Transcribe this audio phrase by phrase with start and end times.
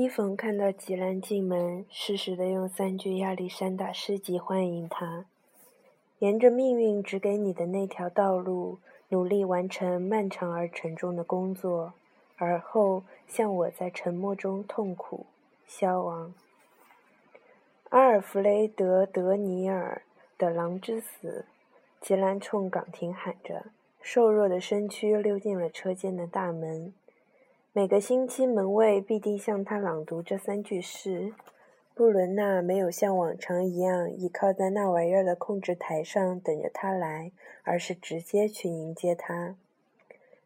[0.00, 5.26] 伊冯看到吉兰进门，适时地用三句亚历山大诗集欢迎他
[6.20, 11.94] ：“沿着命运指给你的那条道路，努力完成漫长而沉重的工作，
[12.36, 15.26] 而后像我在沉默中痛苦
[15.66, 16.32] 消亡。”
[17.90, 20.02] 阿尔弗雷德·德尼尔
[20.38, 21.44] 的《狼之死》，
[22.06, 23.64] 吉兰冲岗亭喊着，
[24.00, 26.94] 瘦弱的身躯溜进了车间的大门。
[27.74, 31.34] 每个星期，门卫必定向他朗读这三句诗。
[31.94, 37.30] 布伦娜没有像往常一样倚靠在那玩意儿的控制台上等着他来，
[37.64, 39.56] 而是直接去迎接他。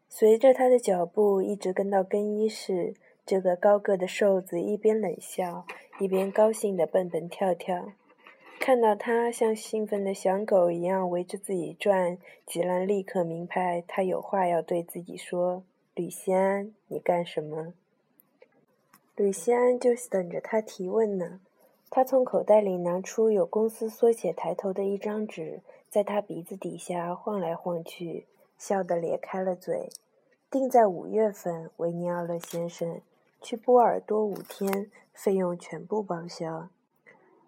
[0.09, 2.93] 随着他的脚步一直跟到更衣室，
[3.25, 5.65] 这个高个的瘦子一边冷笑，
[5.99, 7.93] 一边高兴地蹦蹦跳跳。
[8.59, 15.63] 看到他像兴奋的小狗一样围着自己转，吉兰立刻明白他有话要对自己说。
[15.95, 17.73] 吕西安，你干什么？
[19.15, 21.39] 吕西安就等着他提问呢。
[21.91, 28.25] 他从口袋里拿出有公司缩写抬头的一张纸，在他鼻子底下晃来晃去，
[28.57, 29.89] 笑得咧开了嘴。
[30.49, 32.99] 定在五月份，维尼奥勒先生
[33.39, 36.69] 去波尔多五天，费用全部报销。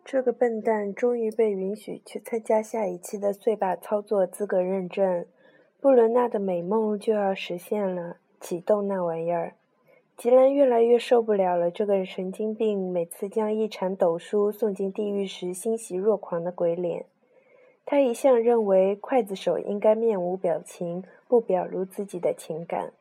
[0.04, 5.26] 这个笨蛋终于被允许去参加下一期的碎霸操作资格认证，
[5.82, 8.18] 布伦娜的美梦就要实现了。
[8.46, 9.56] 启动那玩意儿，
[10.16, 11.72] 吉兰越来越受不了了。
[11.72, 17.08] 这个神经病每次将一铲斗书送进地狱时欣喜若狂的鬼脸。
[17.88, 22.94] 他一向认为刽子手应该面无表情，不表露自己的情感。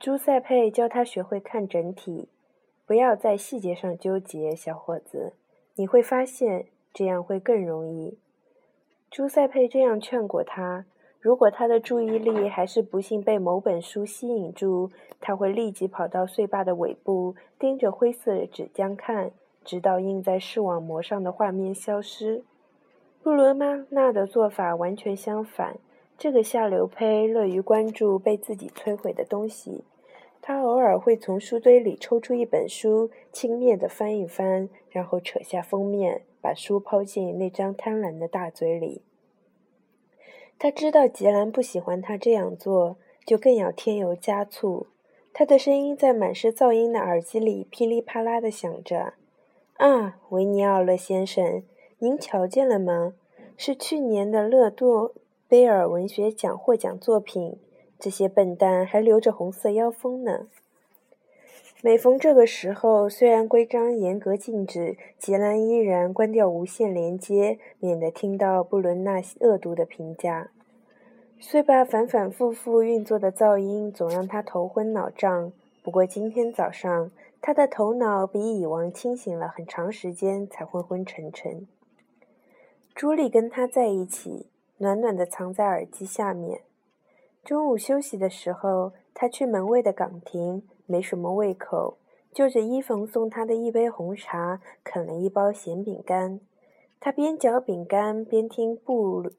[0.00, 2.26] 朱塞佩教他学会看整体，
[2.84, 5.34] 不要在细节上纠结，小伙子，
[5.76, 8.18] 你会发现这样会更容易。
[9.08, 10.84] 朱塞佩这样劝过他。
[11.24, 14.90] 如果他的注意力还是不幸被某本书吸引住，
[15.22, 19.30] 他会立即跑到碎坝的尾部，盯着灰色的纸浆看，
[19.64, 22.44] 直到印在视网膜上的画面消失。
[23.22, 23.56] 布伦
[23.88, 25.78] 娜的做法完全相反。
[26.18, 29.82] 这个下流胚乐于关注被自己摧毁的东西。
[30.42, 39.00] 他偶尔会从书堆里抽出一本书，轻蔑地翻一翻，然后扯下封面，把书抛进那张贪婪的大嘴里。
[40.58, 44.86] 他知道吉兰不喜欢他这样做，就更要添油加醋。
[45.32, 49.14] 他的声音在满是噪音的耳机里噼里啪啦地响着
[49.78, 51.62] ：“啊，维尼奥勒先生，
[51.98, 53.14] 您瞧见了吗？
[53.56, 55.12] 是去年的勒多
[55.48, 57.58] 贝尔文学奖获奖作品。
[57.98, 60.46] 这些笨蛋还留着红色腰封呢。”
[61.86, 70.50] 每逢这个时候，虽然规章严格禁止，吉兰依然关掉无线连接，免得听到布伦纳恶毒的评价。
[71.38, 75.52] 碎巴反反复复运作的噪音总让他头昏脑胀。
[75.82, 77.10] 不过今天早上，
[77.42, 81.68] 他的头脑比以往清醒了很长时间，才昏昏沉沉。
[82.94, 84.46] 朱莉跟他在一起，
[84.78, 86.62] 暖暖的藏在耳机下面。
[87.44, 90.62] 中午休息的时候，他去门卫的岗亭。
[90.86, 91.96] 没什么胃口，
[92.32, 96.40] 就着伊冯送他的一杯红茶，啃了一包咸饼干。
[97.00, 99.30] 他边嚼饼干边听布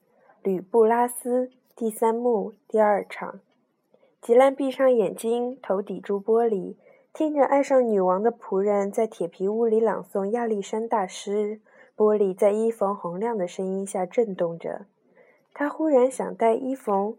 [0.44, 3.39] 吕布拉斯第三幕第二场。
[4.22, 6.75] 吉兰闭上眼睛，头抵住玻璃，
[7.13, 11.59] 听着爱上女王的仆人在铁皮屋里朗诵亚历山大诗。
[11.97, 14.85] 玻璃在伊冯洪亮的声音下震动着。
[15.53, 17.16] 他忽然想带伊冯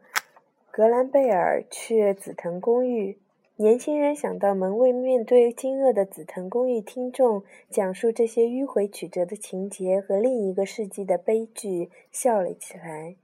[0.70, 3.18] 格兰贝尔去紫藤公寓。
[3.58, 13.16] 年轻人想到门卫面对惊愕的紫藤公寓听众讲述这些迂回曲折的情节和另一个世纪的悲剧，笑了起来。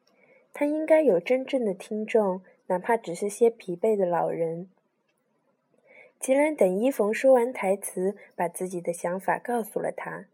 [0.54, 4.70] 他应该有真正的听众，哪怕只是些疲惫的老人。
[6.18, 10.24] 吉兰等伊冯说完台词，把自己的想法告诉了他。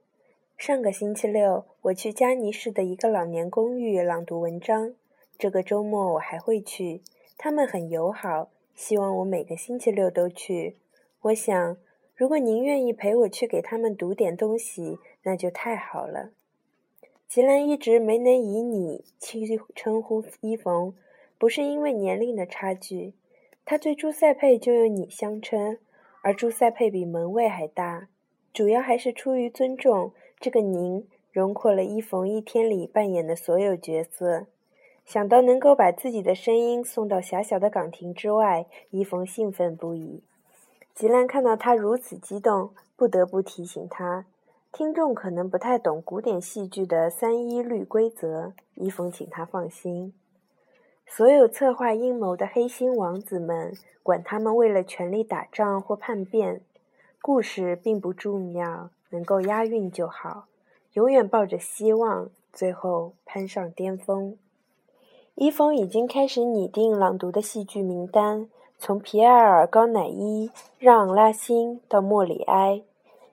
[0.57, 4.95] 上个星期六，我去加尼市的一个老年公寓朗读文章。
[5.37, 7.03] 这个周末我还会去，
[7.37, 8.51] 他们很友好。
[8.78, 10.77] 希望我每个星期六都去。
[11.22, 11.76] 我想，
[12.14, 16.31] 如果您愿意陪我去给他们读点东西，那就太好了。
[17.26, 20.94] 吉兰一直没能以你去称呼伊冯，
[21.38, 23.14] 不是因为年龄的差距，
[23.64, 25.79] 他对朱塞佩就用你相称，
[26.23, 28.08] 而朱塞佩比门卫还大。
[28.53, 34.47] 主要还是出于尊重，这个“您”容括了伊冯一天里扮演的所有角色。
[35.08, 40.22] 想到能够把自己的声音送到狭小的岗亭之外，伊冯兴奋不已。
[40.94, 44.26] 吉兰看到他如此激动，不得不提醒他：
[44.70, 48.52] 听众可能不太懂古典戏剧的三一律规则。
[48.75, 50.12] 伊冯请他放心。
[51.06, 53.72] 所有策划阴谋的黑心王子们，
[54.02, 56.60] 管他们为了权力打仗或叛变，
[57.22, 60.49] 故事并不重要，能够押韵就好。
[60.93, 64.37] 永远抱着希望，最后攀上巅峰。
[65.40, 70.50] 伊峰已经开始拟定朗读的戏剧名单，从皮埃尔·高乃伊、
[70.81, 72.82] 让·拉辛到莫里埃。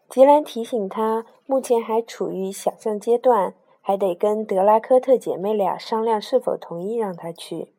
[0.07, 7.69] 吉兰提醒他，目前还处于想象阶段，还得跟德拉科特姐妹俩商量是否同意让他去。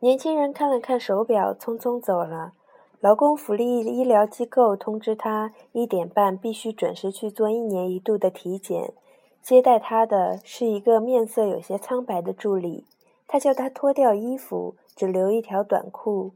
[0.00, 2.54] 年轻人看了看手表，匆匆走了。
[2.98, 8.92] 劳工福利医疗机构通知他，一点半必须准时去做一年一度的体检。
[9.42, 12.84] 接待他的是一个面色有些苍白的助理，
[13.26, 16.32] 他叫他脱掉衣服，只留一条短裤。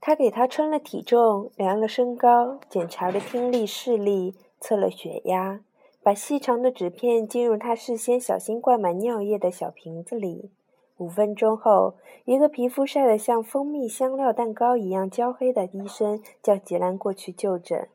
[0.00, 5.60] 他给他称了体重，量了身高，检查了听力、视力，测了血压，
[6.02, 10.50] 把细长的纸片进入他事先小心灌满尿液的小瓶子里。
[10.98, 11.94] 五分钟后，
[12.24, 17.88] 一个皮肤晒得像蜂蜜香料蛋糕一样焦黑的医生叫吉兰过去就诊。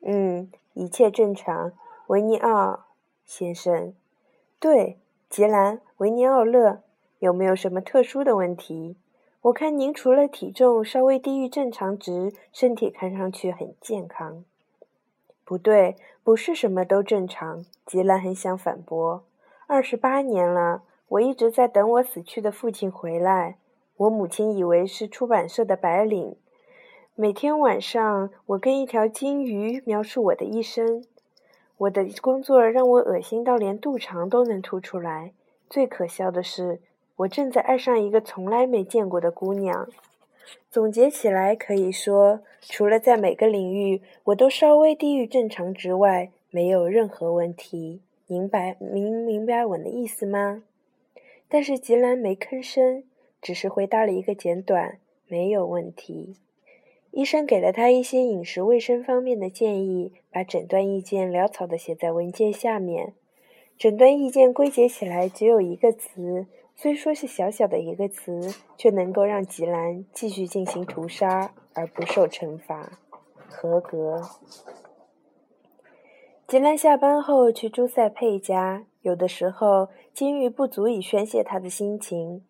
[0.00, 1.72] 嗯，一切正常，
[2.06, 2.86] 维尼奥。
[3.34, 3.94] 先生，
[4.60, 4.98] 对，
[5.30, 6.82] 杰兰·维尼奥勒，
[7.18, 8.94] 有没有什么特殊的问题？
[9.40, 14.44] 我看您除了体重稍微低于正常值，身体看上去很健康。
[15.46, 17.64] 不对，不是什么都正常。
[17.86, 19.24] 杰兰很想反驳。
[19.66, 23.56] 二十八年了，我一直在等我死去的父亲回来。
[23.96, 26.36] 我母亲以为是出版社的白领。
[27.14, 31.02] 每天晚上，我跟一条金鱼描述我的一生。
[31.78, 35.32] 我的工作让我恶心到连肚肠都能凸出来。
[35.68, 36.80] 最可笑的是，
[37.16, 39.88] 我正在爱上一个从来没见过的姑娘。
[40.70, 48.00] 总结起来，可以说，除了在每个领域我都稍微低于正常值外，没有任何问题。
[48.26, 50.62] 明白明明白我的意思吗？
[51.48, 53.04] 但是吉兰没吭声，
[53.40, 54.98] 只是回答了一个简短
[55.28, 56.36] “没有问题”。
[57.12, 63.12] 医生给了他一些饮食卫生方面的建议，把诊断意见潦草地写在文件下面。
[63.78, 72.98] 诊断意见归结起来只有一个词，虽说是小小的一个词，却能够让吉兰继续进行屠杀而不受惩罚。
[73.46, 74.22] 合格。
[76.48, 82.42] 吉兰下班后去朱塞佩家，有的时候金玉不足以宣泄他的心情。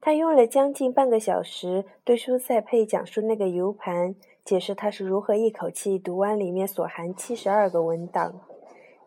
[0.00, 4.14] 他用了将近半个小时对舒塞佩讲述那个 U 盘，
[4.44, 8.40] 解释他是如何一口气读完里面所含七十二个文档。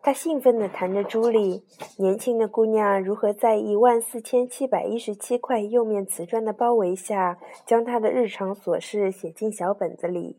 [0.02, 1.62] 他兴奋地谈着朱莉，
[1.98, 10.38] 年轻的姑娘如何在一万四千七百一十七块釉面瓷砖的包围下，将她的日常琐事写进小本子里。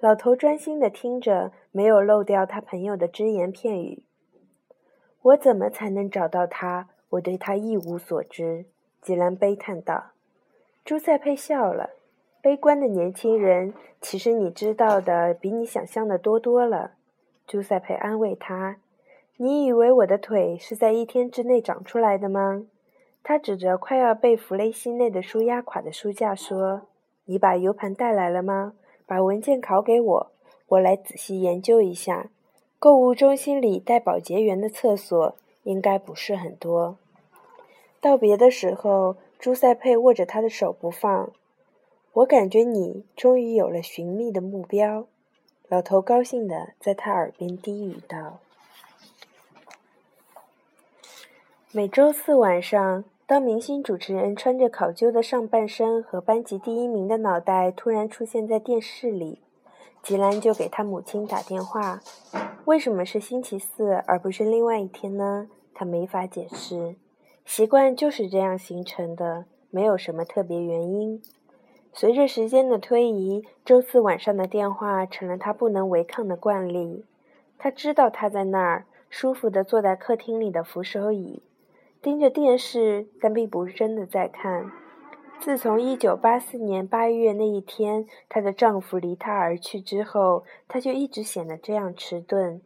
[0.00, 4.04] 老头专心地听着，没有漏掉他朋友的只言片语。
[5.20, 6.88] 我怎么才能找到他？
[7.10, 8.66] 我对他一无所知。
[9.08, 10.10] 吉兰悲叹道
[10.84, 11.88] ：“朱塞佩笑了。
[12.42, 13.72] 悲观的年轻人，
[14.02, 16.90] 其实你知道的比你想象的多多了。”
[17.48, 18.76] 朱塞佩安慰他
[19.38, 22.66] ：“你以为我的腿是在一天之内长出来的吗？”
[23.24, 26.82] 他指着快要被弗雷西内的书压垮的书架说
[27.24, 28.74] ：“你把 U 盘带来了吗？
[29.06, 30.30] 把文件拷给我，
[30.66, 32.28] 我来仔细研究一下。
[32.78, 36.98] 购物中心里带保洁员的厕所应该不是很多。”
[38.00, 41.30] 道别的时候，朱塞佩握着他的手不放。
[42.12, 45.06] 我感觉你终于有了寻觅的目标。
[45.68, 48.38] 老头高兴地在他耳边低语道
[51.72, 59.40] ：“每周四晚上，当明星主持人穿着考究的上半身和班级第一名的脑袋突然出现在电视里，
[60.02, 62.00] 吉兰就给他母亲打电话。
[62.64, 65.48] 为什么是星期四而不是另外一天呢？
[65.74, 66.94] 他没法解释。”
[67.48, 71.22] 习惯就是这样形成的，没有什么特别原因。
[71.94, 77.06] 随着时间的推移，周四晚上的电话成了他不能违抗的惯例。
[77.56, 81.42] 他知道他在那儿，舒服地坐在客厅里的扶手椅，
[82.02, 84.70] 盯着电视，但并不是真的在看。
[85.40, 92.60] 自从1984年8月那一天，她的丈夫离她而去之后，她就一直显得这样迟钝。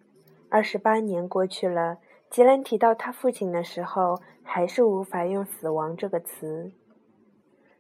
[0.49, 1.99] 二十八年过去了。
[2.33, 6.73] 吉兰提到他父亲的时候，还是无法用“死亡”这个词。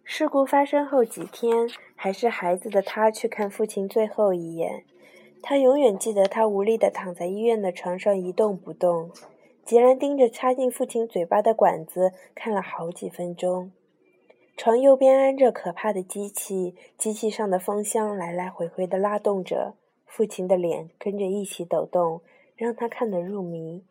[0.04, 1.66] 事故发生后几天，
[1.96, 4.84] 还是孩子的他去看父亲最后一眼。
[5.40, 9.10] 他永远记得他无力地躺在医院的床上一动不动。
[9.64, 13.72] 吉兰盯着插进父亲嘴巴的管子看了好几分钟。
[14.58, 19.72] 床右边安着可怕的机器，机器上的风箱来来回回地拉动着，
[20.04, 22.20] 父亲的脸跟着一起抖动，
[22.54, 23.86] 让他看得入迷。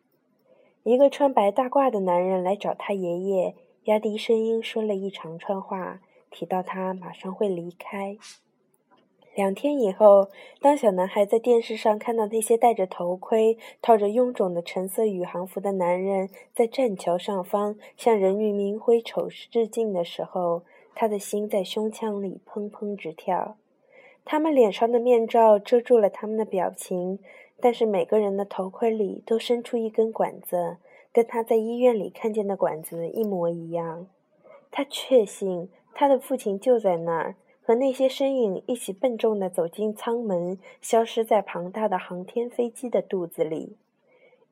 [0.84, 8.18] 一个穿白大褂的男人来找他爷爷，压低声音说了一长串话，提到他马上会离开。
[9.36, 20.64] 两天以后，当小男孩在电视上看到那些戴着头盔、套着臃肿的橙色宇航服的男人在栈桥上方向人民名挥手致敬的时候，
[20.96, 23.56] 他的心在胸腔里砰砰直跳。
[24.26, 27.20] 他们脸上的面罩遮住了他们的表情，
[27.62, 30.78] 但是每个人的头盔里都伸出一根管子，
[31.14, 34.08] 跟他在医院里看见的管子一模一样。
[34.72, 37.36] 他确信他的父亲就在那儿。
[37.64, 43.78] 和那些身影一起笨重地走进舱门，消失在庞大的航天飞机的肚子里。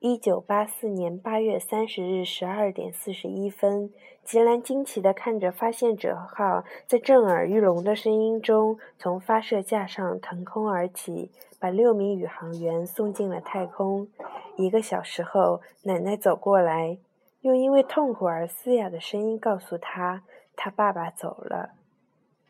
[0.02, 3.92] 一九八四年八月三十日十二点四十一分，
[4.24, 14.08] 吉兰惊奇地看着发现者号在震耳欲聋的声音中从发射架上腾空而起，把六名宇航员送进了太空。
[14.56, 16.96] 一个小时后，奶奶走过来，
[17.42, 20.22] 用因为痛苦而嘶哑的声音告诉他
[20.56, 21.72] ：“他爸爸走了。”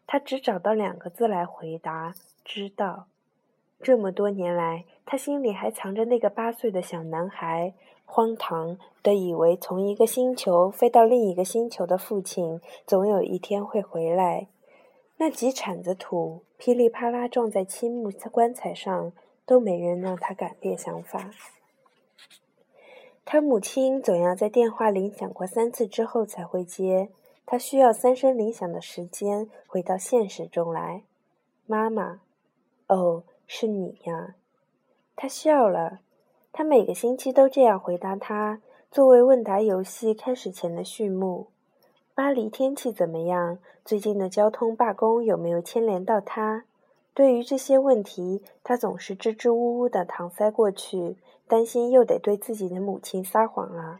[0.06, 2.14] 他只找到两个字来回答
[2.44, 3.08] ：“知道。”
[3.82, 7.72] 这么多年来，他心里还藏着那个八岁的小男孩，
[8.04, 14.48] 荒唐的以为从一个星球飞到另一个星球的父亲总有一天会回来。
[15.16, 19.12] 那几铲子土噼里啪啦撞在青木棺材上，
[19.46, 21.30] 都没人让他改变想法。
[23.24, 27.10] 他母亲总要在电话铃响过三次之后才会接。
[27.46, 31.02] 他需要三声铃响的时间回到现实中来。
[31.66, 32.20] 妈妈，
[32.86, 34.36] 哦，是你呀。
[35.16, 35.98] 他笑了。
[36.52, 38.60] 他每个星期都这样回答他，
[38.92, 41.48] 作为问答游戏开始前的序幕。
[42.14, 43.58] 巴黎天气怎么样？
[43.84, 46.64] 最近的交通罢工有没有牵连到他？
[47.12, 51.16] 对于这些问题，他总是支支吾吾的搪塞过去，
[51.48, 53.98] 担心又得对自己的母亲撒谎了。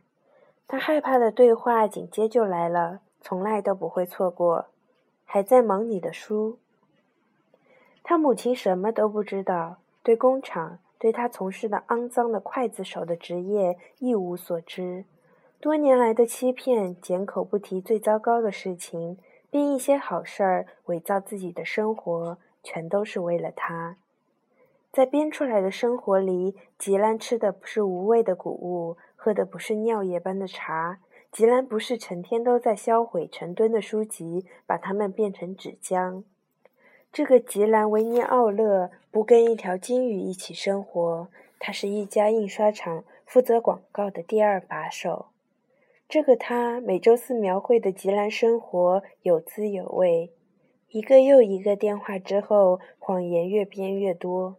[0.68, 3.00] 他害怕的对话紧接就来了。
[3.20, 4.66] 从来都不会错过。
[5.24, 6.58] 还在忙你的书。
[8.02, 15.04] 他母亲什么都不知道，对工厂，对他从事的肮脏的刽子手的职业一无所知。
[15.60, 19.18] 多年来的欺骗，缄口不提最糟糕的事情，
[19.50, 23.96] 编一些好事儿，伪造自己的生活，全都是为了他。
[24.90, 30.98] 在编出来的生活里，吉兰吃的不是无味的谷物，喝的不是尿液般的茶。
[31.30, 36.24] 吉兰不是成天都在销毁成吨的书籍，把它们变成纸浆。
[37.12, 45.26] 这个吉兰维尼奥勒不跟一条金鱼一起生活，他是一家印刷厂负责广告的第二把手。
[46.08, 50.30] 这个他每周四描绘的吉兰生活有滋有味。
[50.90, 54.56] 一个又一个电话之后，谎言越编越多。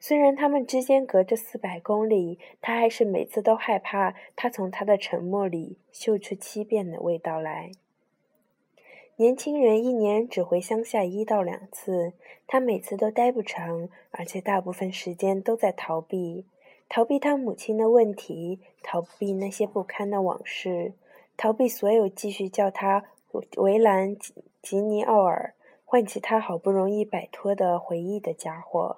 [0.00, 7.70] 虽然他们之间隔着四百公里，他还是每次都害怕他从他的沉默里嗅出欺骗的味道来。
[9.22, 12.12] 年轻人一年只回乡下一到两次，
[12.48, 16.44] 他每次都待不长，而且大部分时间都在逃避：
[16.88, 20.94] 逃避他母亲的问题，逃避那些不堪的往事，
[21.36, 23.04] 逃避所有继续叫他
[23.58, 24.16] 围栏
[24.60, 28.96] 吉尼奥尔，唤起他好不容易摆脱的回忆的家伙。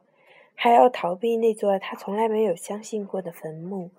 [0.54, 3.90] 还要逃避那座他从来没有相信过的坟墓。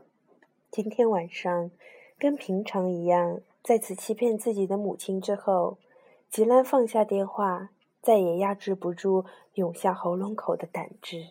[0.71, 1.69] 今天晚上，
[2.17, 5.77] 跟平常一样，在此欺骗自己的母亲之后，
[6.35, 7.69] 吉兰放下电话，
[8.01, 9.23] 再也压制不住
[9.53, 11.29] 涌向喉咙口的胆汁。